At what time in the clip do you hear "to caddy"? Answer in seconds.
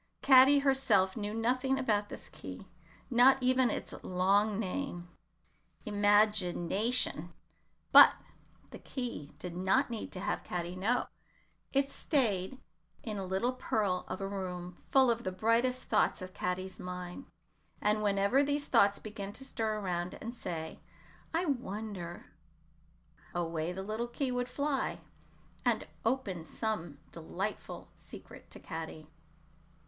28.49-29.11